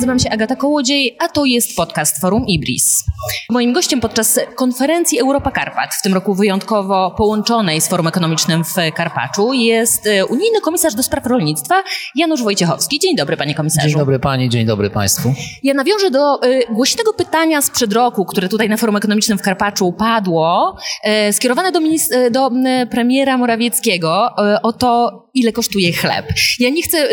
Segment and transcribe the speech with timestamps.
[0.00, 3.04] nazywam się Agata Kołodziej, a to jest podcast Forum Ibris.
[3.50, 8.74] Moim gościem podczas konferencji Europa Karpat, w tym roku wyjątkowo połączonej z Forum Ekonomicznym w
[8.94, 11.82] Karpaczu, jest e, unijny komisarz do spraw rolnictwa
[12.14, 12.98] Janusz Wojciechowski.
[12.98, 13.88] Dzień dobry, panie komisarzu.
[13.88, 15.34] Dzień dobry pani, dzień dobry państwu.
[15.62, 19.92] Ja nawiążę do y, głośnego pytania sprzed roku, które tutaj na Forum Ekonomicznym w Karpaczu
[19.92, 20.76] padło,
[21.28, 21.80] y, skierowane do,
[22.30, 22.50] do
[22.82, 24.28] y, premiera Morawieckiego
[24.62, 26.26] o to, ile kosztuje chleb.
[26.58, 27.08] Ja nie chcę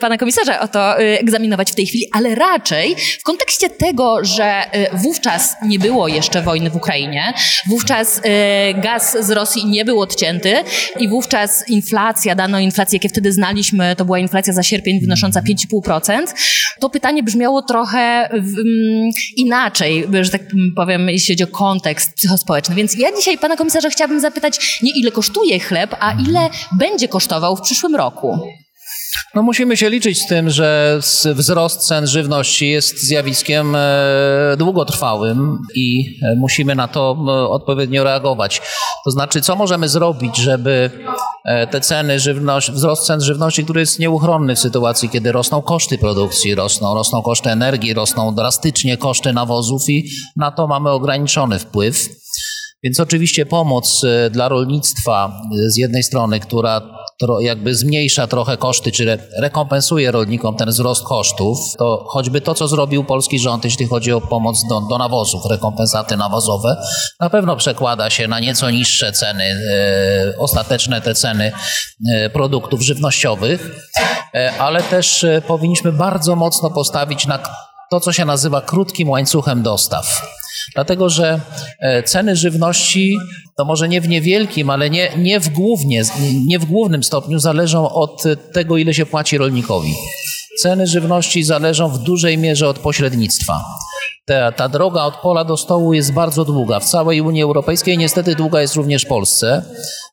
[0.00, 4.98] pana komisarza o to egzaminować w tej chwili, ale raczej w kontekście tego, że y,
[5.62, 7.34] nie było jeszcze wojny w Ukrainie,
[7.68, 8.20] wówczas
[8.74, 10.54] gaz z Rosji nie był odcięty
[10.98, 16.22] i wówczas inflacja, dano inflację, jakie wtedy znaliśmy, to była inflacja za sierpień wynosząca 5,5%,
[16.80, 18.28] to pytanie brzmiało trochę
[19.36, 20.42] inaczej, że tak
[20.76, 22.74] powiem, jeśli chodzi o kontekst psychospołeczny.
[22.74, 27.56] Więc ja dzisiaj pana komisarza chciałabym zapytać nie ile kosztuje chleb, a ile będzie kosztował
[27.56, 28.38] w przyszłym roku.
[29.34, 31.00] No musimy się liczyć z tym, że
[31.34, 38.62] wzrost cen żywności jest zjawiskiem e, długotrwałym i e, musimy na to e, odpowiednio reagować.
[39.04, 40.90] To znaczy, co możemy zrobić, żeby
[41.70, 46.54] te ceny żywności, wzrost cen żywności, który jest nieuchronny w sytuacji, kiedy rosną koszty produkcji,
[46.54, 52.08] rosną, rosną koszty energii, rosną drastycznie koszty nawozów i na to mamy ograniczony wpływ.
[52.82, 55.32] Więc oczywiście pomoc dla rolnictwa
[55.66, 56.97] z jednej strony, która
[57.40, 63.04] jakby zmniejsza trochę koszty, czy rekompensuje rolnikom ten wzrost kosztów, to choćby to, co zrobił
[63.04, 66.76] polski rząd, jeśli chodzi o pomoc do, do nawozów, rekompensaty nawozowe,
[67.20, 71.52] na pewno przekłada się na nieco niższe ceny, e, ostateczne te ceny
[72.14, 73.90] e, produktów żywnościowych,
[74.34, 77.38] e, ale też e, powinniśmy bardzo mocno postawić na
[77.90, 80.22] to, co się nazywa krótkim łańcuchem dostaw.
[80.74, 81.40] Dlatego, że
[81.80, 83.16] e, ceny żywności
[83.56, 86.02] to może nie w niewielkim, ale nie, nie, w głównie,
[86.46, 89.94] nie w głównym stopniu zależą od tego, ile się płaci rolnikowi.
[90.62, 93.64] Ceny żywności zależą w dużej mierze od pośrednictwa.
[94.24, 96.80] Ta, ta, droga od pola do stołu jest bardzo długa.
[96.80, 99.62] W całej Unii Europejskiej niestety długa jest również w Polsce.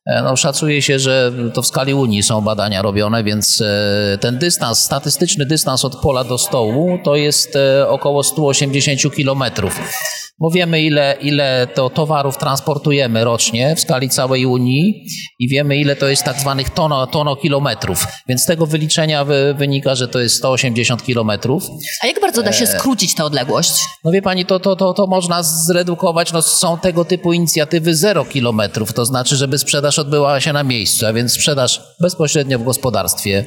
[0.05, 4.37] E, no, szacuje się, że to w skali Unii są badania robione, więc e, ten
[4.37, 7.57] dystans, statystyczny dystans od pola do stołu to jest
[7.87, 9.79] około 180 kilometrów
[10.39, 15.05] bo wiemy ile, ile to towarów transportujemy rocznie w skali całej Unii
[15.39, 18.07] i wiemy ile to jest tak zwanych tono, tonokilometrów.
[18.27, 19.25] Więc z tego wyliczenia
[19.55, 21.63] wynika, że to jest 180 kilometrów.
[22.01, 23.73] A jak bardzo da się e, skrócić tę odległość?
[24.03, 26.33] No wie pani, to, to, to, to można zredukować.
[26.33, 31.05] No, są tego typu inicjatywy 0 kilometrów, to znaczy, żeby sprzedaż odbyła się na miejscu,
[31.05, 33.45] a więc sprzedaż bezpośrednio w gospodarstwie,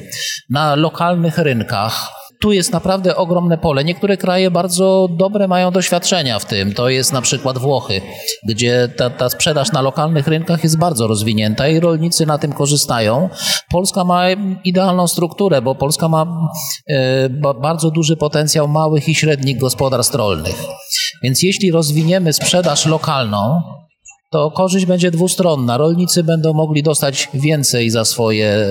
[0.49, 3.83] na lokalnych rynkach tu jest naprawdę ogromne pole.
[3.83, 6.73] Niektóre kraje bardzo dobre mają doświadczenia w tym.
[6.73, 8.01] To jest na przykład Włochy,
[8.47, 13.29] gdzie ta, ta sprzedaż na lokalnych rynkach jest bardzo rozwinięta i rolnicy na tym korzystają.
[13.71, 14.23] Polska ma
[14.63, 16.49] idealną strukturę, bo Polska ma
[16.87, 17.29] e,
[17.61, 20.63] bardzo duży potencjał małych i średnich gospodarstw rolnych.
[21.23, 23.61] Więc jeśli rozwiniemy sprzedaż lokalną,
[24.29, 25.77] to korzyść będzie dwustronna.
[25.77, 28.67] Rolnicy będą mogli dostać więcej za, swoje,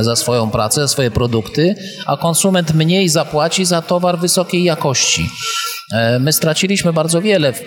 [0.00, 1.74] za swoją pracę, swoje produkty,
[2.06, 5.28] a konsument mniej zapłaci za towar wysokiej jakości.
[5.92, 7.62] E, my straciliśmy bardzo wiele w,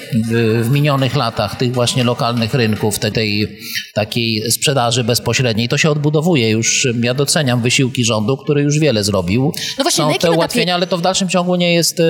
[0.64, 3.58] w, minionych latach tych właśnie lokalnych rynków, tej, tej
[3.94, 5.70] takiej sprzedaży bezpośredniej.
[5.70, 6.88] To się odbudowuje już.
[7.04, 9.54] Ja doceniam wysiłki rządu, który już wiele zrobił.
[9.78, 10.74] No właśnie, Są te ułatwienia, etapie...
[10.74, 12.04] ale to w dalszym ciągu nie jest e,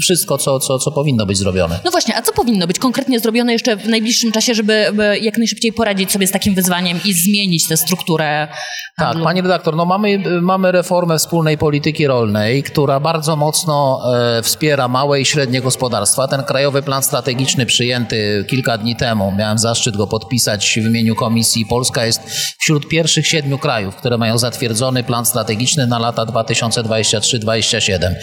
[0.00, 1.80] wszystko, co, co, co powinno być zrobione.
[1.84, 4.86] No właśnie, a co powinno być konkretnie zrobione jeszcze w najbliższym czasie, żeby
[5.20, 8.48] jak najszybciej poradzić sobie z takim wyzwaniem i zmienić tę strukturę
[8.96, 9.24] handlu?
[9.24, 14.88] Tak, pani redaktor, no mamy, mamy reformę wspólnej polityki rolnej, która bardzo mocno e, wspiera
[14.88, 16.28] małe i średnie gospodarstwa.
[16.28, 21.66] Ten krajowy plan strategiczny przyjęty kilka dni temu, miałem zaszczyt go podpisać w imieniu komisji.
[21.66, 22.20] Polska jest
[22.58, 28.14] wśród pierwszych siedmiu krajów, które mają zatwierdzony plan strategiczny na lata 2023-2027.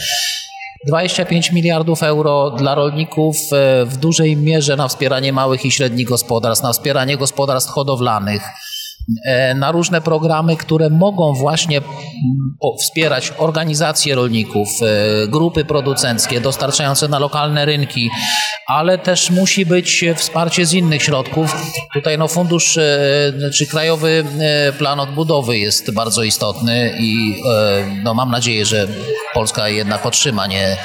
[0.87, 6.63] 25 miliardów euro dla rolników e, w dużej mierze na wspieranie małych i średnich gospodarstw,
[6.63, 8.41] na wspieranie gospodarstw hodowlanych,
[9.55, 11.81] na różne programy, które mogą właśnie
[12.79, 18.09] wspierać organizacje rolników, e, grupy producenckie dostarczające na lokalne rynki,
[18.67, 21.55] ale też musi być wsparcie z innych środków.
[21.93, 22.81] Tutaj no fundusz e,
[23.53, 24.25] czy krajowy
[24.77, 27.35] plan odbudowy jest bardzo istotny i
[28.03, 28.87] no mam nadzieję, że
[29.33, 30.77] Polska jednak otrzyma nie,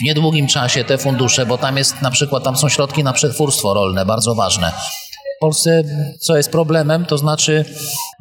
[0.00, 3.74] w niedługim czasie te fundusze, bo tam jest na przykład, tam są środki na przetwórstwo
[3.74, 4.72] rolne, bardzo ważne.
[5.36, 5.82] W Polsce,
[6.20, 7.64] co jest problemem, to znaczy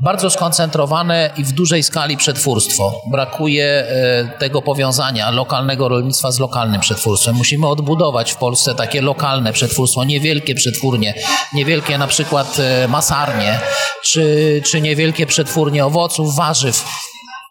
[0.04, 3.02] bardzo skoncentrowane i w dużej skali przetwórstwo.
[3.12, 7.36] Brakuje e, tego powiązania lokalnego rolnictwa z lokalnym przetwórstwem.
[7.36, 11.14] Musimy odbudować w Polsce takie lokalne przetwórstwo, niewielkie przetwórnie,
[11.54, 13.60] niewielkie na przykład e, masarnie,
[14.04, 16.86] czy, czy niewielkie przetwórnie owoców, warzyw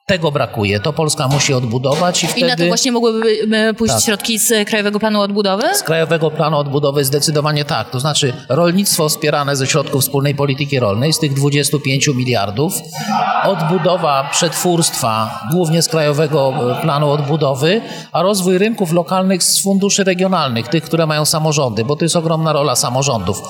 [0.07, 0.81] tego brakuje.
[0.81, 2.47] To Polska musi odbudować i wtedy...
[2.47, 3.39] I na to właśnie mogłyby
[3.79, 4.03] pójść tak.
[4.03, 5.75] środki z Krajowego Planu Odbudowy?
[5.75, 7.91] Z Krajowego Planu Odbudowy zdecydowanie tak.
[7.91, 12.73] To znaczy rolnictwo wspierane ze środków wspólnej polityki rolnej z tych 25 miliardów,
[13.45, 16.53] odbudowa przetwórstwa głównie z Krajowego
[16.83, 17.81] Planu Odbudowy,
[18.13, 22.53] a rozwój rynków lokalnych z funduszy regionalnych, tych, które mają samorządy, bo to jest ogromna
[22.53, 23.43] rola samorządów.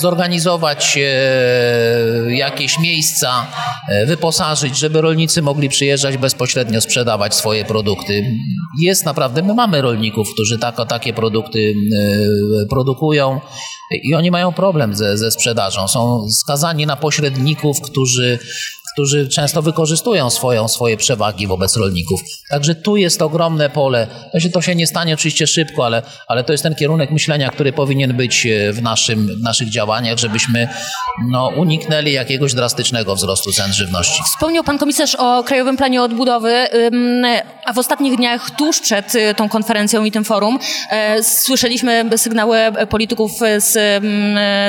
[0.00, 3.46] Zorganizować e, jakieś miejsca,
[3.88, 8.38] e, wyposażyć, żeby rolnicy mogli przyjeżdżać bezpośrednio sprzedawać swoje produkty.
[8.80, 11.74] Jest naprawdę, my mamy rolników, którzy tak, takie produkty
[12.62, 13.40] e, produkują
[14.02, 15.88] i oni mają problem ze, ze sprzedażą.
[15.88, 18.38] Są skazani na pośredników, którzy
[18.92, 22.20] którzy często wykorzystują swoją, swoje przewagi wobec rolników.
[22.50, 24.06] Także tu jest ogromne pole.
[24.32, 27.50] To się, to się nie stanie oczywiście szybko, ale, ale to jest ten kierunek myślenia,
[27.50, 30.68] który powinien być e, w, naszym, w naszych działaniach, żebyśmy
[31.30, 34.22] no, uniknęli jakiegoś drastycznego wzrostu cen żywności.
[34.24, 36.66] Wspomniał pan komisarz o Krajowym Planie Odbudowy,
[37.64, 40.58] a w ostatnich dniach, tuż przed e, tą konferencją i tym forum,
[40.90, 42.58] e, słyszeliśmy sygnały
[42.90, 44.02] polityków z,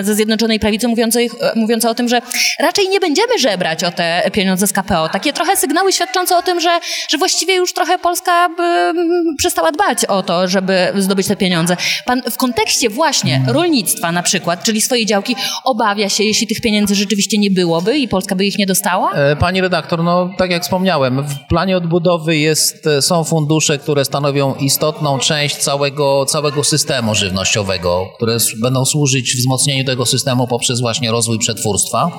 [0.05, 1.19] ze Zjednoczonej Prawicy mówiące,
[1.55, 2.21] mówiące o tym, że
[2.59, 5.09] raczej nie będziemy żebrać o te pieniądze z KPO.
[5.09, 6.79] Takie trochę sygnały świadczące o tym, że,
[7.09, 8.93] że właściwie już trochę Polska by,
[9.37, 11.77] przestała dbać o to, żeby zdobyć te pieniądze.
[12.05, 16.95] Pan w kontekście właśnie rolnictwa na przykład, czyli swojej działki, obawia się, jeśli tych pieniędzy
[16.95, 19.13] rzeczywiście nie byłoby i Polska by ich nie dostała?
[19.13, 24.05] E, pani redaktor, no tak jak wspomniałem, w planie odbudowy jest, e, są fundusze, które
[24.05, 31.11] stanowią istotną część całego, całego systemu żywnościowego, które będą służyć wzmocnieniu tego systemu poprzez właśnie
[31.11, 32.11] rozwój przetwórstwa.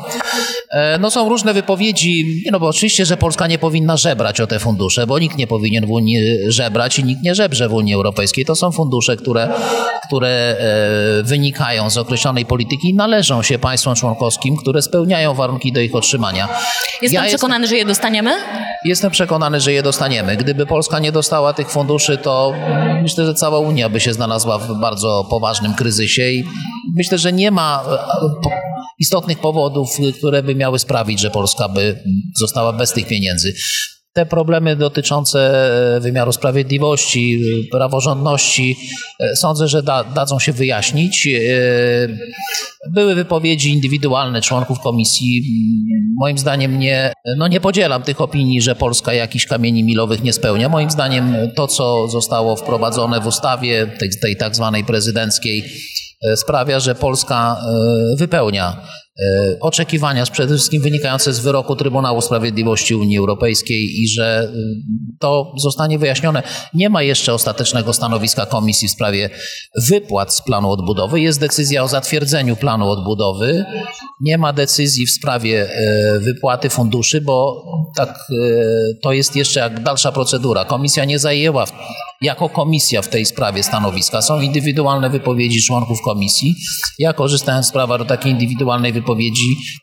[0.70, 4.46] E, no są różne wypowiedzi wypowiedzi, no bo oczywiście, że Polska nie powinna żebrać o
[4.46, 7.94] te fundusze, bo nikt nie powinien w Unii żebrać i nikt nie żebrze w Unii
[7.94, 8.44] Europejskiej.
[8.44, 9.48] To są fundusze, które,
[10.06, 15.80] które e, wynikają z określonej polityki i należą się państwom członkowskim, które spełniają warunki do
[15.80, 16.48] ich otrzymania.
[17.02, 18.30] Jest ja pan przekonany, jestem, że je dostaniemy?
[18.84, 20.36] Jestem przekonany, że je dostaniemy.
[20.36, 22.52] Gdyby Polska nie dostała tych funduszy, to
[23.02, 26.44] myślę, że cała Unia by się znalazła w bardzo poważnym kryzysie i
[26.96, 27.84] myślę, że nie ma
[28.98, 29.88] istotnych powodów,
[30.18, 32.02] które by miały sprawić, że Polska by
[32.40, 33.54] została bez tych pieniędzy.
[34.12, 37.42] Te problemy dotyczące wymiaru sprawiedliwości,
[37.72, 38.76] praworządności,
[39.20, 41.26] e, sądzę, że da, dadzą się wyjaśnić.
[41.26, 41.30] E,
[42.92, 45.42] były wypowiedzi indywidualne członków komisji.
[46.18, 50.68] Moim zdaniem nie, no nie podzielam tych opinii, że Polska jakichś kamieni milowych nie spełnia.
[50.68, 55.64] Moim zdaniem to, co zostało wprowadzone w ustawie, tej, tej tak zwanej prezydenckiej,
[56.24, 59.03] E, sprawia, że Polska e, wypełnia e,
[59.60, 64.52] oczekiwania przede wszystkim wynikające z wyroku Trybunału Sprawiedliwości Unii Europejskiej i że
[65.20, 66.42] to zostanie wyjaśnione.
[66.74, 69.30] Nie ma jeszcze ostatecznego stanowiska Komisji w sprawie
[69.88, 71.20] wypłat z planu odbudowy.
[71.20, 73.64] Jest decyzja o zatwierdzeniu planu odbudowy.
[74.20, 75.68] Nie ma decyzji w sprawie
[76.18, 77.64] wypłaty funduszy, bo
[77.96, 78.18] tak
[79.02, 80.64] to jest jeszcze jak dalsza procedura.
[80.64, 81.64] Komisja nie zajęła
[82.20, 84.22] jako komisja w tej sprawie stanowiska.
[84.22, 86.54] Są indywidualne wypowiedzi członków komisji.
[86.98, 89.03] Ja korzystając z prawa do takiej indywidualnej wypowiedzi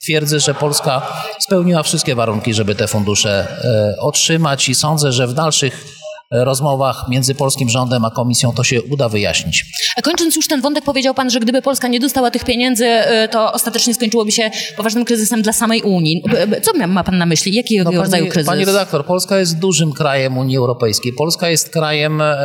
[0.04, 1.02] twierdzę, że Polska
[1.40, 6.02] spełniła wszystkie warunki, żeby te fundusze e, otrzymać i sądzę, że w dalszych
[6.32, 9.66] rozmowach między polskim rządem a komisją to się uda wyjaśnić.
[9.98, 13.28] A kończąc już ten wątek, powiedział pan, że gdyby Polska nie dostała tych pieniędzy, y,
[13.32, 16.24] to ostatecznie skończyłoby się poważnym kryzysem dla samej Unii.
[16.62, 17.54] Co ma pan na myśli?
[17.54, 18.48] Jakiego no, rodzaju kryzys?
[18.48, 21.14] Pani redaktor, Polska jest dużym krajem Unii Europejskiej.
[21.14, 22.36] Polska jest krajem, e,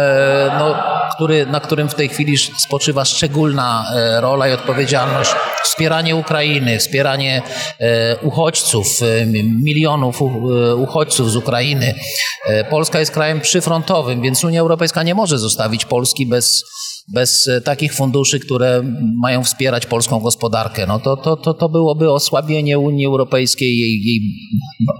[0.58, 0.74] no,
[1.14, 5.30] który, na którym w tej chwili spoczywa szczególna e, rola i odpowiedzialność.
[5.66, 7.42] Wspieranie Ukrainy, wspieranie
[7.78, 9.00] e, uchodźców,
[9.64, 10.22] milionów
[10.76, 11.94] uchodźców z Ukrainy.
[12.70, 16.64] Polska jest krajem przyfrontowym frontowym, więc Unia Europejska nie może zostawić Polski bez,
[17.08, 18.82] bez e, takich funduszy, które
[19.22, 20.86] mają wspierać polską gospodarkę.
[20.86, 24.20] No to, to, to, to byłoby osłabienie Unii Europejskiej, jej, jej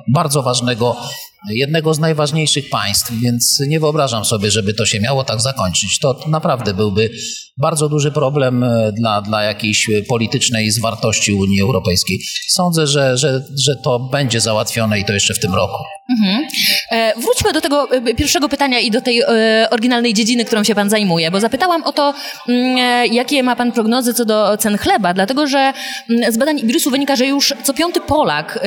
[0.09, 0.97] bardzo ważnego
[1.51, 5.99] jednego z najważniejszych państw, więc nie wyobrażam sobie, żeby to się miało tak zakończyć.
[5.99, 7.11] To naprawdę byłby
[7.59, 12.19] bardzo duży problem e, dla, dla jakiejś politycznej zwartości Unii Europejskiej.
[12.49, 15.96] Sądzę, że, że, że to będzie załatwione i to jeszcze w tym roku.
[16.11, 16.47] Mhm.
[16.91, 20.75] E, wróćmy do tego e, pierwszego pytania i do tej e, oryginalnej dziedziny, którą się
[20.75, 22.15] Pan zajmuje, bo zapytałam o to,
[22.49, 25.73] mm, jakie ma Pan prognozy co do cen chleba, dlatego że
[26.11, 28.59] mm, z badań Ibrysu wynika, że już co piąty Polak,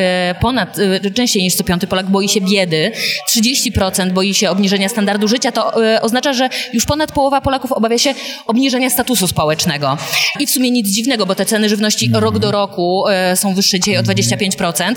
[0.42, 0.78] ponad,
[1.16, 2.92] częściej niż co piąty Polak boi się biedy,
[3.36, 8.14] 30% boi się obniżenia standardu życia, to oznacza, że już ponad połowa Polaków obawia się
[8.48, 9.98] obniżenia statusu społecznego.
[10.40, 12.24] I w sumie nic dziwnego, bo te ceny żywności mm.
[12.24, 13.04] rok do roku
[13.36, 14.96] są wyższe dzisiaj o 25%.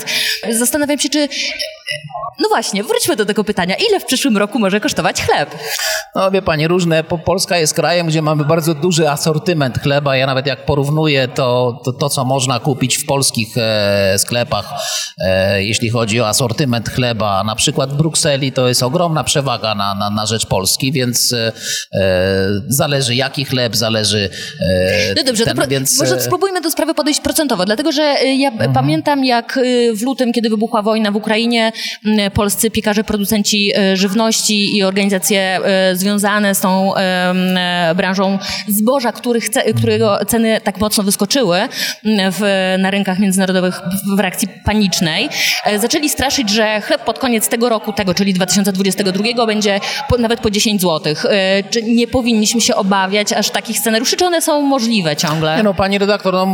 [0.49, 1.27] Zastanawiam się, czy
[2.39, 3.75] no właśnie, wróćmy do tego pytania.
[3.89, 5.55] Ile w przyszłym roku może kosztować chleb?
[6.15, 7.03] No wie pani, różne.
[7.03, 10.15] Polska jest krajem, gdzie mamy bardzo duży asortyment chleba.
[10.15, 14.69] Ja nawet jak porównuję to, to, to co można kupić w polskich e, sklepach,
[15.17, 19.95] e, jeśli chodzi o asortyment chleba, na przykład w Brukseli, to jest ogromna przewaga na,
[19.95, 21.51] na, na rzecz Polski, więc e,
[22.67, 25.99] zależy jaki chleb, zależy e, No dobrze, ten, to więc...
[25.99, 28.73] może spróbujmy do sprawy podejść procentowo, dlatego że e, ja mhm.
[28.73, 29.61] pamiętam jak e,
[29.95, 31.71] w lutym, kiedy wybuchła wojna w Ukrainie,
[32.31, 35.59] polscy piekarze, producenci żywności i organizacje
[35.93, 36.91] związane z tą
[37.95, 41.59] branżą zboża, który chce, którego ceny tak mocno wyskoczyły
[42.31, 43.81] w, na rynkach międzynarodowych
[44.15, 45.29] w reakcji panicznej,
[45.77, 50.51] zaczęli straszyć, że chleb pod koniec tego roku, tego, czyli 2022 będzie po, nawet po
[50.51, 51.15] 10 zł.
[51.69, 55.57] Czy nie powinniśmy się obawiać aż takich scenariuszy, czy one są możliwe ciągle?
[55.57, 56.47] Nie no, pani redaktor, no,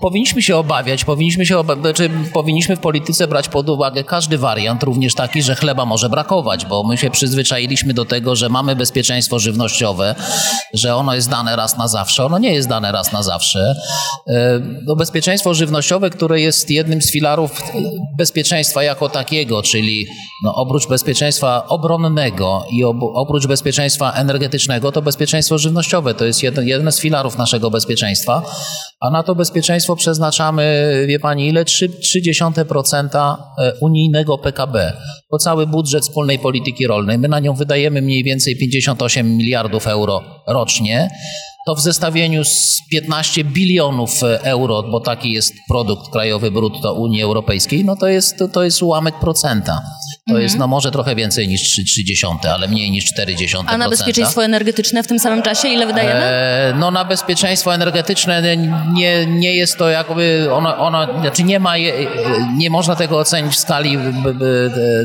[0.00, 4.83] powinniśmy się obawiać, powinniśmy się obawiać, czy powinniśmy w polityce brać pod uwagę każdy wariant,
[4.84, 9.38] również taki, że chleba może brakować, bo my się przyzwyczailiśmy do tego, że mamy bezpieczeństwo
[9.38, 10.14] żywnościowe,
[10.74, 12.24] że ono jest dane raz na zawsze.
[12.24, 13.74] Ono nie jest dane raz na zawsze.
[14.28, 17.62] E, no, bezpieczeństwo żywnościowe, które jest jednym z filarów
[18.18, 20.06] bezpieczeństwa jako takiego, czyli
[20.44, 26.68] no, oprócz bezpieczeństwa obronnego i ob, oprócz bezpieczeństwa energetycznego, to bezpieczeństwo żywnościowe to jest jeden,
[26.68, 28.42] jeden z filarów naszego bezpieczeństwa,
[29.00, 31.64] a na to bezpieczeństwo przeznaczamy, wie pani, ile?
[31.64, 34.73] 0,3% e, unijnego PKB.
[35.30, 37.18] To cały budżet wspólnej polityki rolnej.
[37.18, 41.10] My na nią wydajemy mniej więcej 58 miliardów euro rocznie
[41.66, 44.10] to w zestawieniu z 15 bilionów
[44.42, 49.14] euro, bo taki jest produkt krajowy brutto Unii Europejskiej, no to jest, to jest ułamek
[49.20, 49.82] procenta.
[50.26, 50.42] To mhm.
[50.42, 53.64] jest no może trochę więcej niż 3,3, ale mniej niż 0,4%.
[53.66, 56.20] A na bezpieczeństwo energetyczne w tym samym czasie ile wydajemy?
[56.20, 58.56] E, no na bezpieczeństwo energetyczne
[58.94, 61.74] nie, nie jest to jakby, ono, ono, znaczy nie ma,
[62.56, 63.98] nie można tego ocenić w skali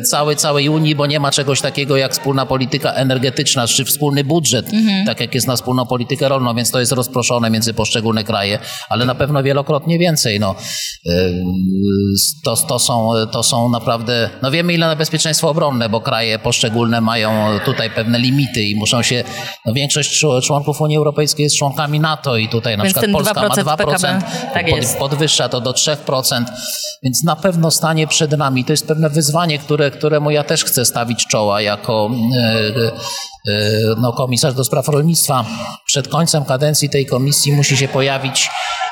[0.10, 4.74] całej, całej Unii, bo nie ma czegoś takiego jak wspólna polityka energetyczna, czy wspólny budżet,
[4.74, 5.06] mhm.
[5.06, 8.60] tak jak jest na wspólną politykę rolną, więc to jest rozproszone między poszczególne kraje,
[8.90, 10.40] ale na pewno wielokrotnie więcej.
[10.40, 10.56] No.
[12.44, 15.09] To, to, są, to są naprawdę, no wiemy ile na bezpieczeństwo
[15.50, 19.24] obronne, bo kraje poszczególne mają tutaj pewne limity i muszą się,
[19.66, 23.76] no większość członków Unii Europejskiej jest członkami NATO i tutaj na Więc przykład Polska ma
[23.76, 24.22] 2%, PKB,
[24.54, 26.44] tak pod, podwyższa to do 3%,
[27.04, 28.66] więc na pewno stanie przed nami.
[28.66, 32.42] To jest pewne wyzwanie, które, któremu ja też chcę stawić czoła jako e,
[33.48, 33.62] e,
[33.98, 35.46] no, komisarz do spraw rolnictwa.
[35.86, 38.50] Przed końcem kadencji tej komisji musi się pojawić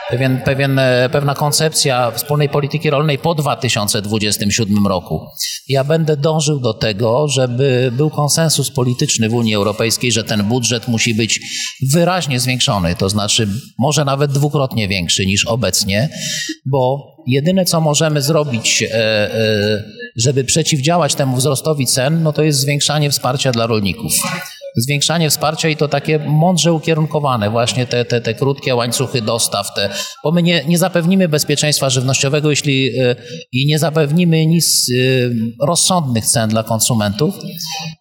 [0.09, 5.25] pewien, pewien, e, pewna koncepcja wspólnej polityki rolnej po 2027 roku.
[5.67, 10.87] Ja będę dążył do tego, żeby był konsensus polityczny w Unii Europejskiej, że ten budżet
[10.87, 11.39] musi być
[11.81, 13.47] wyraźnie zwiększony, to znaczy
[13.79, 16.09] może nawet dwukrotnie większy niż obecnie,
[16.65, 16.97] bo
[17.27, 19.83] jedyne co możemy zrobić, e, e,
[20.15, 24.11] żeby przeciwdziałać temu wzrostowi cen, no to jest zwiększanie wsparcia dla rolników
[24.77, 29.89] zwiększanie wsparcia i to takie mądrze ukierunkowane, właśnie te, te, te krótkie łańcuchy dostaw, te,
[30.23, 33.15] bo my nie, nie zapewnimy bezpieczeństwa żywnościowego, jeśli e,
[33.51, 37.35] i nie zapewnimy nic e, rozsądnych cen dla konsumentów,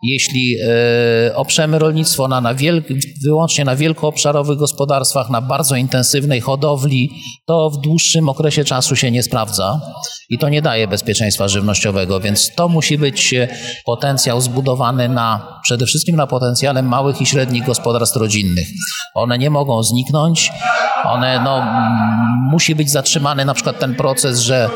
[0.02, 2.84] jeśli e, oprzemy rolnictwo na, na wielk,
[3.24, 7.10] wyłącznie na wielkoobszarowych gospodarstwach, na bardzo intensywnej hodowli,
[7.46, 9.80] to w dłuższym okresie czasu się nie sprawdza
[10.28, 13.34] i to nie daje bezpieczeństwa żywnościowego, więc to musi być
[13.84, 18.68] potencjał zbudowany na przede wszystkim na potencjale małych i średnich gospodarstw rodzinnych.
[19.14, 20.52] One nie mogą zniknąć,
[21.04, 21.66] one no,
[22.50, 24.70] musi być zatrzymany na przykład ten proces, że,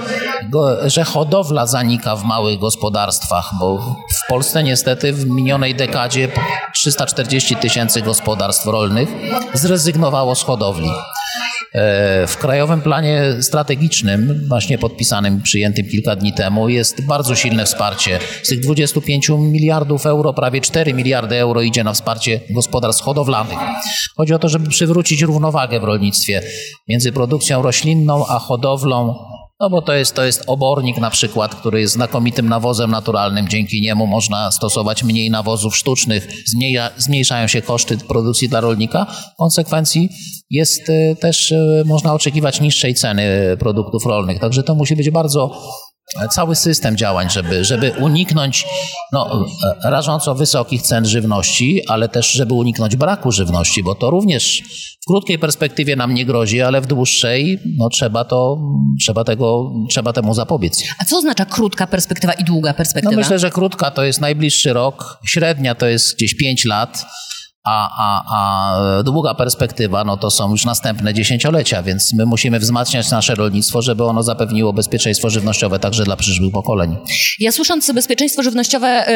[0.85, 3.78] że hodowla zanika w małych gospodarstwach, bo
[4.25, 6.28] w Polsce niestety w minionej dekadzie
[6.75, 9.09] 340 tysięcy gospodarstw rolnych
[9.54, 10.90] zrezygnowało z hodowli.
[11.75, 18.19] E, w Krajowym Planie Strategicznym, właśnie podpisanym, przyjętym kilka dni temu, jest bardzo silne wsparcie.
[18.43, 23.59] Z tych 25 miliardów euro, prawie 4 miliardy euro idzie na wsparcie gospodarstw hodowlanych.
[24.17, 26.43] Chodzi o to, żeby przywrócić równowagę w rolnictwie
[26.89, 29.15] między produkcją roślinną a hodowlą
[29.61, 33.49] no bo to jest, to jest obornik na przykład, który jest znakomitym nawozem naturalnym.
[33.49, 39.05] Dzięki niemu można stosować mniej nawozów sztucznych, zmniejsza, zmniejszają się koszty produkcji dla rolnika.
[39.35, 40.09] W konsekwencji
[40.50, 44.40] jest y, też, y, można oczekiwać niższej ceny produktów rolnych.
[44.40, 45.52] Także to musi być bardzo
[46.31, 48.67] cały system działań, żeby, żeby uniknąć
[49.12, 49.47] no,
[49.85, 54.62] rażąco wysokich cen żywności, ale też żeby uniknąć braku żywności, bo to również
[55.02, 58.59] w krótkiej perspektywie nam nie grozi, ale w dłuższej no, trzeba, to,
[59.00, 60.83] trzeba, tego, trzeba temu zapobiec.
[60.99, 63.12] A co oznacza krótka perspektywa i długa perspektywa?
[63.12, 67.07] No, myślę, że krótka to jest najbliższy rok, średnia to jest gdzieś 5 lat,
[67.71, 73.11] a, a, a długa perspektywa no to są już następne dziesięciolecia, więc my musimy wzmacniać
[73.11, 76.97] nasze rolnictwo, żeby ono zapewniło bezpieczeństwo żywnościowe także dla przyszłych pokoleń.
[77.41, 79.07] Ja słysząc bezpieczeństwo żywnościowe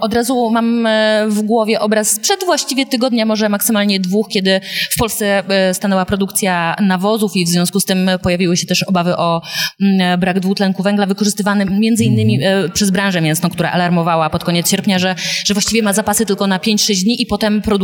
[0.00, 4.60] od razu mam e, w głowie obraz sprzed właściwie tygodnia, może maksymalnie dwóch, kiedy
[4.96, 9.16] w Polsce e, stanęła produkcja nawozów i w związku z tym pojawiły się też obawy
[9.16, 9.42] o
[9.80, 12.72] mm, brak dwutlenku węgla wykorzystywany między innymi mhm.
[12.72, 15.14] przez branżę mięsną, która alarmowała pod koniec sierpnia, że,
[15.46, 17.77] że właściwie ma zapasy tylko na 5-6 dni i potem produkcja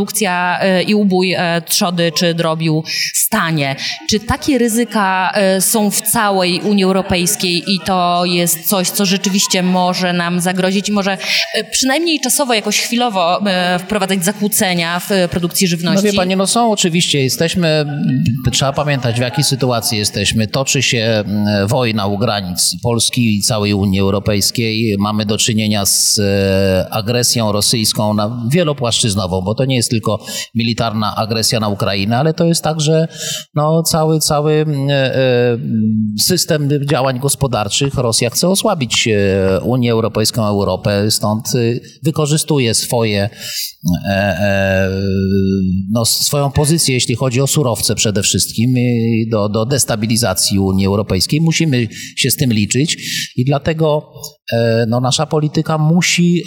[0.61, 2.83] e, i ubój e, trzody czy drobiu
[3.13, 3.75] stanie.
[4.09, 9.63] Czy takie ryzyka e, są w całej Unii Europejskiej i to jest coś, co rzeczywiście
[9.63, 11.17] może nam zagrozić i może
[11.71, 13.41] przynajmniej czasowo, jakoś chwilowo
[13.79, 16.05] wprowadzać zakłócenia w produkcji żywności?
[16.05, 17.85] No wie Pani, no są oczywiście, jesteśmy,
[18.51, 20.47] trzeba pamiętać w jakiej sytuacji jesteśmy.
[20.47, 21.23] Toczy się
[21.67, 24.95] wojna u granic Polski i całej Unii Europejskiej.
[24.99, 26.21] Mamy do czynienia z
[26.91, 32.45] agresją rosyjską na wielopłaszczyznową, bo to nie jest tylko militarna agresja na Ukrainę, ale to
[32.45, 33.07] jest także
[33.55, 35.57] no, cały, cały e, e,
[36.19, 37.93] system działań gospodarczych.
[37.95, 41.45] Rosja chce osłabić e, Unię Europejską, Europę, stąd
[42.03, 43.29] wykorzystuje swoje,
[45.91, 48.73] no, swoją pozycję, jeśli chodzi o surowce przede wszystkim,
[49.31, 51.41] do, do destabilizacji Unii Europejskiej.
[51.41, 52.97] Musimy się z tym liczyć
[53.35, 54.13] i dlatego
[54.87, 56.43] no, nasza polityka musi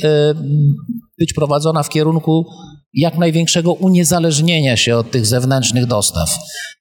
[1.18, 2.46] być prowadzona w kierunku
[2.94, 6.30] jak największego uniezależnienia się od tych zewnętrznych dostaw.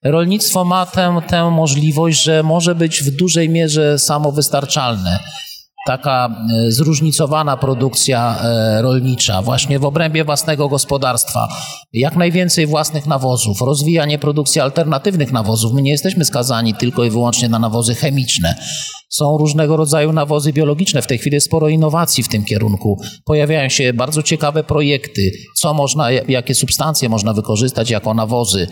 [0.03, 5.19] Rolnictwo ma tę, tę możliwość, że może być w dużej mierze samowystarczalne
[5.87, 6.29] taka
[6.67, 11.47] e, zróżnicowana produkcja e, rolnicza, właśnie w obrębie własnego gospodarstwa,
[11.93, 15.73] jak najwięcej własnych nawozów, rozwijanie produkcji alternatywnych nawozów.
[15.73, 18.55] My nie jesteśmy skazani tylko i wyłącznie na nawozy chemiczne.
[19.09, 21.01] Są różnego rodzaju nawozy biologiczne.
[21.01, 23.01] W tej chwili jest sporo innowacji w tym kierunku.
[23.25, 28.67] Pojawiają się bardzo ciekawe projekty, co można, jakie substancje można wykorzystać jako nawozy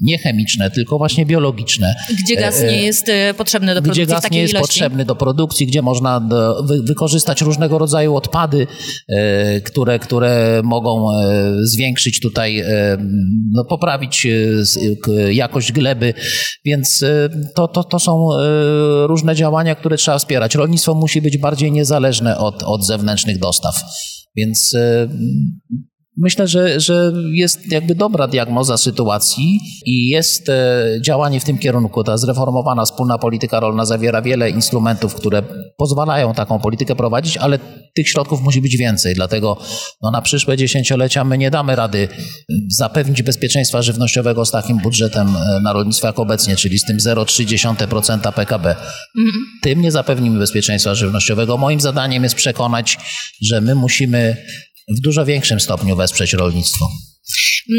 [0.00, 1.94] nie chemiczne, tylko właśnie biologiczne.
[2.24, 4.68] Gdzie gaz nie e, jest e, potrzebny do produkcji Gdzie gaz nie jest ilości?
[4.68, 8.66] potrzebny do produkcji, gdzie można do, wy, wykorzystać różnego rodzaju odpady,
[9.08, 11.06] e, które, które mogą
[11.62, 12.64] zwiększyć tutaj,
[13.52, 14.26] no, poprawić
[15.30, 16.14] jakość gleby,
[16.64, 17.04] więc
[17.54, 18.28] to, to, to są
[19.06, 20.54] różne działania, które trzeba wspierać.
[20.54, 23.74] Rolnictwo musi być bardziej niezależne od, od zewnętrznych dostaw.
[24.36, 24.76] Więc
[26.16, 32.04] Myślę, że, że jest jakby dobra diagnoza sytuacji i jest e, działanie w tym kierunku.
[32.04, 35.42] Ta zreformowana wspólna polityka rolna zawiera wiele instrumentów, które
[35.76, 37.58] pozwalają taką politykę prowadzić, ale
[37.94, 39.14] tych środków musi być więcej.
[39.14, 39.56] Dlatego
[40.02, 42.08] no, na przyszłe dziesięciolecia my nie damy rady
[42.68, 48.32] zapewnić bezpieczeństwa żywnościowego z takim budżetem e, na rolnictwo jak obecnie, czyli z tym 0,3%
[48.32, 48.76] PKB.
[49.62, 51.56] Tym nie zapewnimy bezpieczeństwa żywnościowego.
[51.56, 52.98] Moim zadaniem jest przekonać,
[53.42, 54.36] że my musimy
[54.88, 56.88] w dużo większym stopniu wesprzeć rolnictwo.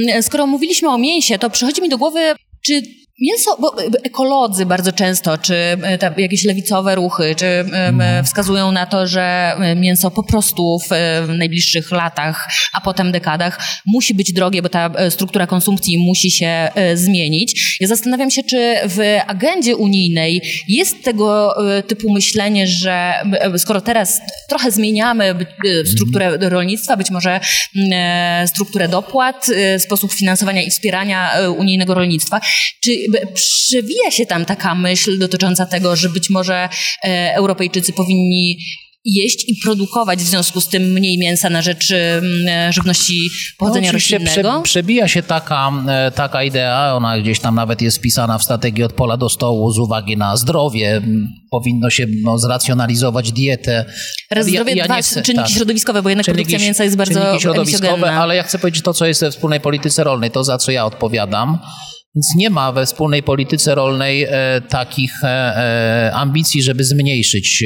[0.07, 2.81] Mm, skoro mówiliśmy o mięsie, to przychodzi mi do głowy, czy
[3.21, 8.25] Mięso, bo ekolodzy bardzo często, czy e, jakieś lewicowe ruchy, czy mhm.
[8.25, 14.13] wskazują na to, że e, mięso po prostu w najbliższych latach, a potem dekadach musi
[14.13, 17.77] być drogie, bo ta e, struktura konsumpcji musi się zmienić.
[17.79, 21.55] Ja zastanawiam się, czy w agendzie unijnej jest tego
[21.87, 23.13] typu myślenie, że
[23.57, 25.35] skoro teraz trochę zmieniamy
[25.85, 26.51] strukturę mhm.
[26.51, 27.39] rolnictwa, być może
[28.47, 29.47] strukturę dopłat,
[29.77, 32.41] sposób finansowania i wspierania unijnego rolnictwa,
[32.83, 36.69] czy przewija się tam taka myśl dotycząca tego, że być może
[37.03, 38.57] e, Europejczycy powinni
[39.05, 43.93] jeść i produkować w związku z tym mniej mięsa na rzecz mm, żywności pochodzenia no,
[43.93, 44.61] roślinnego?
[44.61, 48.83] Prze, przebija się taka, e, taka idea, ona gdzieś tam nawet jest wpisana w strategii
[48.83, 51.01] od pola do stołu z uwagi na zdrowie.
[51.51, 53.85] Powinno się no, zracjonalizować dietę.
[54.31, 55.55] Raz zdrowie, ja, ja dwa chcę, czynniki tak.
[55.55, 59.05] środowiskowe, bo jednak czynniki, produkcja mięsa jest bardzo środowiskowe, ale ja chcę powiedzieć to, co
[59.05, 61.59] jest we wspólnej polityce rolnej, to za co ja odpowiadam.
[62.15, 67.63] Więc nie ma we wspólnej polityce rolnej e, takich e, e, ambicji, żeby zmniejszyć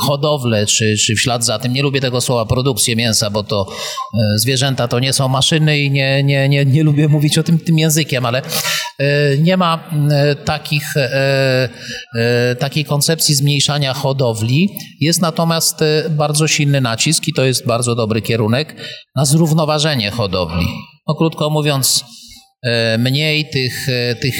[0.00, 3.66] hodowlę, czy, czy w ślad za tym, nie lubię tego słowa produkcję mięsa, bo to
[4.36, 7.78] zwierzęta to nie są maszyny i nie, nie, nie, nie lubię mówić o tym tym
[7.78, 8.42] językiem, ale
[9.38, 9.90] nie ma
[10.44, 10.94] takich,
[12.58, 14.68] takiej koncepcji zmniejszania hodowli.
[15.00, 18.76] Jest natomiast bardzo silny nacisk i to jest bardzo dobry kierunek
[19.16, 20.66] na zrównoważenie hodowli.
[21.08, 22.04] No krótko mówiąc,
[22.98, 24.34] mniej tych, e, tych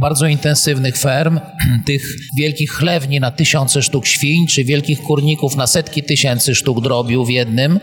[0.00, 1.40] bardzo intensywnych ferm,
[1.86, 2.02] tych
[2.38, 7.30] wielkich chlewni na tysiące sztuk świń, czy wielkich kurników na setki tysięcy sztuk drobiu w
[7.30, 7.80] jednym,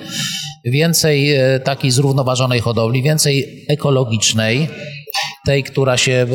[0.66, 4.68] więcej e, takiej zrównoważonej hodowli, więcej ekologicznej,
[5.46, 6.26] tej, która się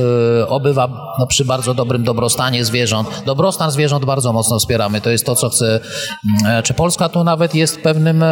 [0.40, 3.09] e, obywa no, przy bardzo dobrym dobrostanie zwierząt.
[3.27, 5.01] Dobrostan zwierząt bardzo mocno wspieramy.
[5.01, 5.81] To jest to, co chce.
[6.45, 8.25] Mm, czy Polska tu nawet jest pewnym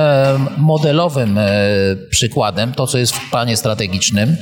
[0.59, 1.39] modelowym
[2.11, 4.37] przykładem, to co jest w planie strategicznym.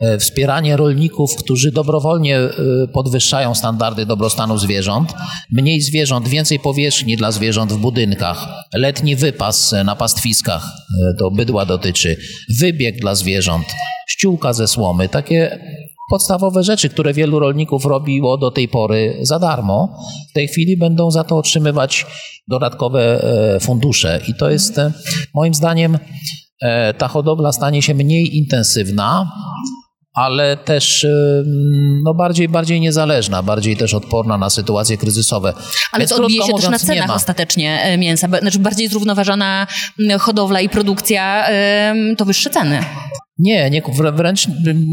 [0.00, 2.50] E, wspieranie rolników, którzy dobrowolnie e,
[2.92, 5.14] podwyższają standardy dobrostanu zwierząt,
[5.52, 11.66] mniej zwierząt, więcej powierzchni dla zwierząt w budynkach, letni wypas na pastwiskach, e, to bydła
[11.66, 12.16] dotyczy,
[12.60, 13.66] wybieg dla zwierząt,
[14.08, 15.58] ściółka ze słomy, takie
[16.10, 19.98] podstawowe rzeczy, które wielu rolników robiło do tej pory za darmo,
[20.30, 22.06] w tej chwili będą za to otrzymywać
[22.48, 23.22] dodatkowe
[23.60, 24.20] fundusze.
[24.28, 24.80] I to jest
[25.34, 25.98] moim zdaniem
[26.98, 29.32] ta hodowla stanie się mniej intensywna,
[30.18, 31.06] ale też
[32.04, 35.52] no bardziej, bardziej niezależna, bardziej też odporna na sytuacje kryzysowe.
[35.92, 38.28] Ale Więc to odbije się też na cenach ostatecznie e, mięsa.
[38.40, 39.66] Znaczy bardziej zrównoważona
[40.20, 41.46] hodowla i produkcja
[42.16, 42.80] to wyższe ceny.
[43.38, 44.46] Nie, nie, wręcz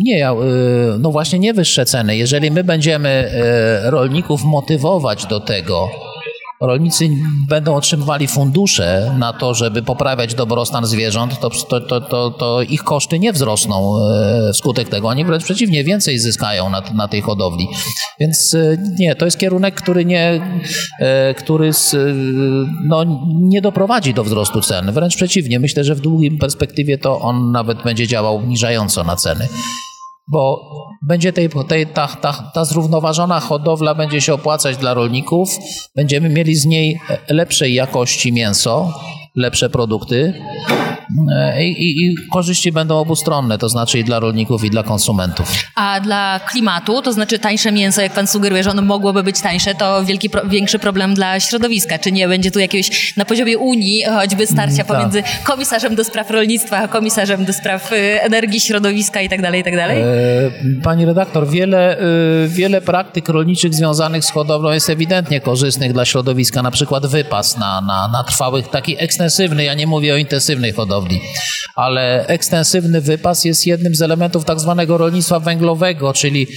[0.03, 0.29] nie,
[0.99, 2.17] no właśnie nie wyższe ceny.
[2.17, 3.31] Jeżeli my będziemy
[3.83, 5.89] rolników motywować do tego,
[6.61, 7.09] rolnicy
[7.49, 13.19] będą otrzymywali fundusze na to, żeby poprawiać dobrostan zwierząt, to, to, to, to, ich koszty
[13.19, 15.07] nie wzrosną e, wskutek tego.
[15.07, 17.67] Oni wręcz przeciwnie, więcej zyskają na, na tej hodowli.
[18.19, 20.41] Więc e, nie, to jest kierunek, który nie,
[20.99, 21.71] e, który
[22.83, 23.05] no,
[23.41, 24.91] nie doprowadzi do wzrostu cen.
[24.91, 29.47] Wręcz przeciwnie, myślę, że w długim perspektywie to on nawet będzie działał obniżająco na ceny
[30.27, 30.71] bo
[31.07, 35.57] będzie tej, tej, ta, ta, ta zrównoważona hodowla będzie się opłacać dla rolników,
[35.95, 38.93] będziemy mieli z niej lepszej jakości mięso,
[39.35, 40.33] lepsze produkty,
[41.59, 45.51] I, i, I, korzyści będą obustronne, to znaczy i dla rolników, i dla konsumentów.
[45.75, 49.75] A dla klimatu, to znaczy tańsze mięso, jak pan sugeruje, że ono mogłoby być tańsze,
[49.75, 51.99] to wielki, większy problem dla środowiska.
[51.99, 54.87] Czy nie będzie tu jakiegoś na poziomie Unii choćby starcia mm, tak.
[54.87, 59.61] pomiędzy komisarzem do spraw rolnictwa, a komisarzem do spraw y, energii, środowiska i tak dalej,
[59.61, 60.01] i tak dalej?
[60.01, 60.05] E,
[60.83, 61.99] pani redaktor, wiele,
[62.45, 67.57] y, wiele praktyk rolniczych związanych z hodowlą jest ewidentnie korzystnych dla środowiska, na przykład wypas
[67.57, 71.21] na, na, na trwałych, taki ekstensywny, ja nie mówię o intensywnej hodowli, hodowli.
[71.75, 76.47] Ale ekstensywny wypas jest jednym z elementów tak zwanego rolnictwa węglowego, czyli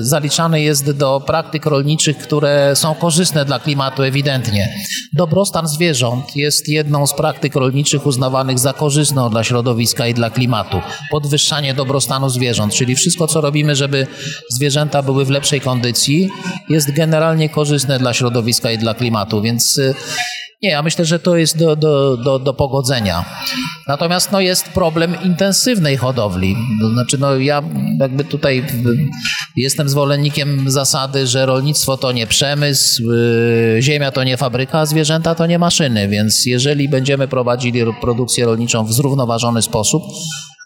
[0.00, 4.68] zaliczany jest do praktyk rolniczych, które są korzystne dla klimatu ewidentnie.
[5.12, 10.80] Dobrostan zwierząt jest jedną z praktyk rolniczych uznawanych za korzystną dla środowiska i dla klimatu.
[11.10, 14.06] Podwyższanie dobrostanu zwierząt, czyli wszystko, co robimy, żeby
[14.50, 16.28] zwierzęta były w lepszej kondycji,
[16.68, 19.94] jest generalnie korzystne dla środowiska i dla klimatu, więc y,
[20.62, 23.24] nie, ja myślę, że to jest do, do, do, do pogodzenia.
[23.88, 26.56] Natomiast no, jest problem intensywnej hodowli.
[26.92, 27.62] Znaczy, no, ja
[28.00, 28.64] jakby tutaj
[29.56, 35.46] jestem zwolennikiem zasady, że rolnictwo to nie przemysł, yy, ziemia to nie fabryka, zwierzęta to
[35.46, 36.08] nie maszyny.
[36.08, 40.02] Więc jeżeli będziemy prowadzili produkcję rolniczą w zrównoważony sposób,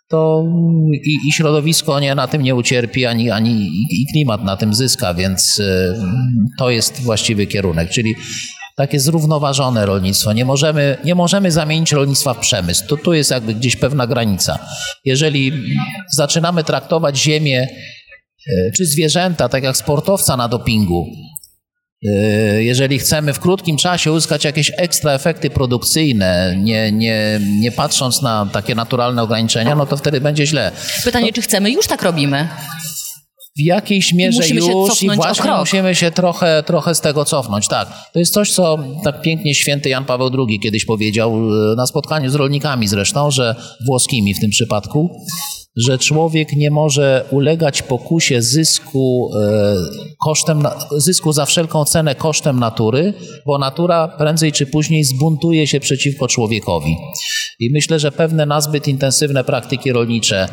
[0.09, 0.45] to
[0.93, 5.15] i, i, środowisko nie, na tym nie ucierpi, ani, ani i klimat na tym zyska,
[5.15, 5.65] więc yy,
[6.59, 7.91] to jest właściwy kierunek.
[7.91, 8.15] Czyli
[8.77, 10.33] takie zrównoważone rolnictwo.
[10.33, 12.87] Nie możemy, nie możemy zamienić rolnictwa w przemysł.
[12.87, 14.59] To tu jest jakby gdzieś pewna granica.
[15.05, 15.53] Jeżeli
[16.13, 17.69] zaczynamy traktować ziemię
[18.47, 21.07] e, czy zwierzęta tak jak sportowca na dopingu,
[22.07, 22.09] e,
[22.63, 28.47] jeżeli chcemy w krótkim czasie uzyskać jakieś ekstra efekty produkcyjne, nie, nie, nie patrząc na
[28.53, 30.73] takie naturalne ograniczenia, no to wtedy będzie źle.
[31.05, 31.71] Pytanie, no, czy chcemy?
[31.71, 32.49] Już tak robimy
[33.57, 37.69] w jakiejś mierze I już i właśnie musimy się trochę, trochę z tego cofnąć.
[37.69, 41.87] Tak, to jest coś, co tak pięknie święty Jan Paweł II kiedyś powiedział e, na
[41.87, 43.55] spotkaniu z rolnikami zresztą, że
[43.87, 45.11] włoskimi w tym przypadku,
[45.77, 49.75] że człowiek nie może ulegać pokusie zysku, e,
[50.25, 50.63] kosztem,
[50.97, 53.15] zysku za wszelką cenę kosztem natury,
[53.47, 56.97] bo natura prędzej czy później zbuntuje się przeciwko człowiekowi.
[57.61, 60.49] I myślę, że pewne nazbyt intensywne praktyki rolnicze,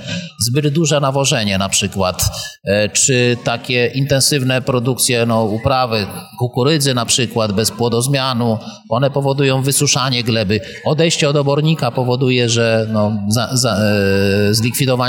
[0.47, 2.25] zbyt duże nawożenie na przykład,
[2.63, 6.05] e, czy takie intensywne produkcje, no, uprawy
[6.39, 8.57] kukurydzy na przykład, bez płodozmianu,
[8.89, 10.59] one powodują wysuszanie gleby.
[10.85, 14.53] Odejście od obornika powoduje, że no, za, za, e,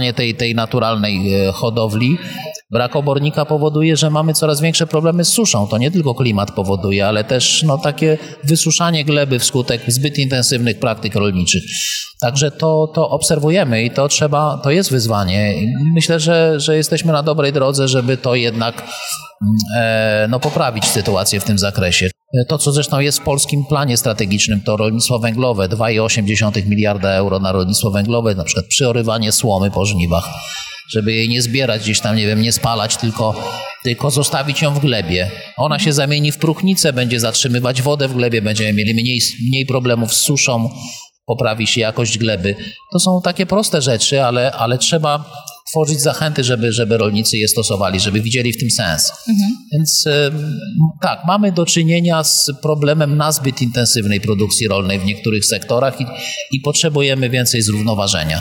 [0.01, 2.19] zlikwidowanie tej, tej naturalnej e, hodowli
[2.71, 5.67] Brak obornika powoduje, że mamy coraz większe problemy z suszą.
[5.67, 11.15] To nie tylko klimat powoduje, ale też no, takie wysuszanie gleby wskutek zbyt intensywnych praktyk
[11.15, 11.63] rolniczych.
[12.21, 15.55] Także to, to obserwujemy i to trzeba, to jest wyzwanie.
[15.95, 21.41] Myślę, że, że jesteśmy na dobrej drodze, żeby to jednak mm, e, no, poprawić sytuację
[21.41, 22.11] w tym zakresie.
[22.49, 27.53] To, co zresztą jest w polskim planie strategicznym, to rolnictwo węglowe, 2,8 miliarda euro na
[27.53, 30.29] rolnictwo węglowe, na przykład przyorywanie słomy po żniwach
[30.91, 33.35] żeby jej nie zbierać gdzieś tam, nie wiem, nie spalać, tylko,
[33.83, 35.31] tylko zostawić ją w glebie.
[35.57, 40.15] Ona się zamieni w próchnicę, będzie zatrzymywać wodę w glebie, będziemy mieli mniej, mniej problemów
[40.15, 40.71] z suszą,
[41.27, 42.57] poprawi się jakość gleby.
[42.93, 45.25] To są takie proste rzeczy, ale, ale trzeba
[45.71, 49.13] tworzyć zachęty, żeby, żeby rolnicy je stosowali, żeby widzieli w tym sens.
[49.29, 49.51] Mhm.
[49.73, 50.05] Więc
[51.01, 56.05] tak, mamy do czynienia z problemem nazbyt intensywnej produkcji rolnej w niektórych sektorach i,
[56.53, 58.41] i potrzebujemy więcej zrównoważenia.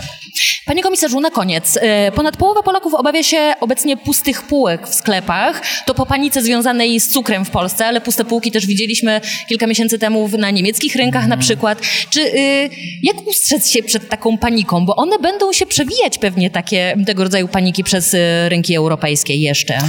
[0.69, 1.77] Panie komisarzu, na koniec.
[1.82, 5.62] E, ponad połowa Polaków obawia się obecnie pustych półek w sklepach.
[5.86, 9.99] To po panice związanej z cukrem w Polsce, ale puste półki też widzieliśmy kilka miesięcy
[9.99, 11.82] temu na niemieckich rynkach na przykład.
[12.10, 12.69] Czy y,
[13.03, 14.86] jak ustrzec się przed taką paniką?
[14.86, 19.79] Bo one będą się przewijać pewnie takie, tego rodzaju paniki przez y, rynki europejskie jeszcze.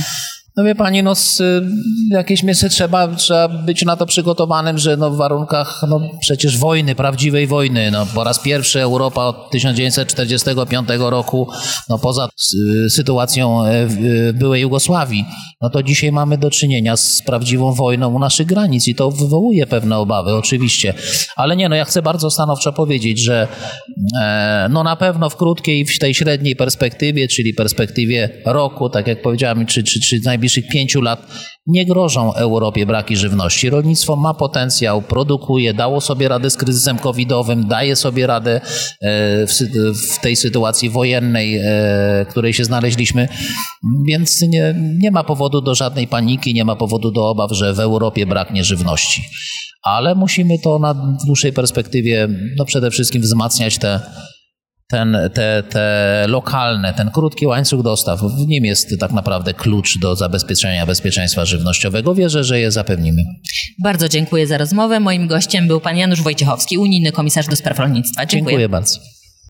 [0.61, 1.62] No wie pani, no z, y,
[2.11, 6.94] jakieś miejsce trzeba, trzeba być na to przygotowanym, że no w warunkach no przecież wojny,
[6.94, 11.49] prawdziwej wojny, no po raz pierwszy Europa od 1945 roku,
[11.88, 12.29] no poza
[12.87, 13.88] y, sytuacją e,
[14.29, 15.25] y, byłej Jugosławii,
[15.61, 19.66] no to dzisiaj mamy do czynienia z prawdziwą wojną u naszych granic i to wywołuje
[19.66, 20.94] pewne obawy, oczywiście.
[21.37, 23.49] Ale nie, no ja chcę bardzo stanowczo powiedzieć, że
[24.20, 29.23] e, no na pewno w krótkiej, w tej średniej perspektywie, czyli perspektywie roku, tak jak
[29.23, 31.27] powiedziałem, czy, czy, czy najbliższych pięciu lat
[31.67, 33.71] nie grożą Europie braki żywności.
[33.71, 38.61] Rolnictwo ma potencjał, produkuje, dało sobie radę z kryzysem covidowym, daje sobie radę
[39.01, 39.47] e,
[39.95, 41.63] w, tej sytuacji wojennej, e,
[42.25, 43.29] w której się znaleźliśmy,
[44.09, 47.81] więc nie, nie ma powodu do żadnej paniki, nie ma powodu do obaw, że w
[47.81, 49.23] Europie braknie żywności.
[49.83, 54.01] Ale musimy to na dłuższej perspektywie no przede wszystkim wzmacniać te
[54.90, 60.16] ten, te, te lokalne, ten krótki łańcuch dostaw, w nim jest tak naprawdę klucz do
[60.16, 62.14] zabezpieczenia bezpieczeństwa żywnościowego.
[62.14, 63.22] Wierzę, że je zapewnimy.
[63.83, 65.00] Bardzo dziękuję za rozmowę.
[65.00, 68.26] Moim gościem był pan Janusz Wojciechowski, unijny komisarz do spraw rolnictwa.
[68.26, 69.20] Dziękuję, dziękuję bardzo.